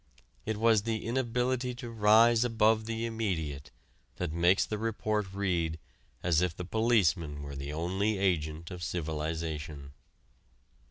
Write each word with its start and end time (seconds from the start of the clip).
It 0.47 0.57
was 0.57 0.81
the 0.81 1.05
inability 1.05 1.75
to 1.75 1.91
rise 1.91 2.43
above 2.43 2.85
the 2.87 3.05
immediate 3.05 3.69
that 4.15 4.33
makes 4.33 4.65
the 4.65 4.79
report 4.79 5.31
read 5.31 5.77
as 6.23 6.41
if 6.41 6.57
the 6.57 6.65
policeman 6.65 7.43
were 7.43 7.55
the 7.55 7.71
only 7.71 8.17
agent 8.17 8.71
of 8.71 8.81
civilization. 8.81 9.93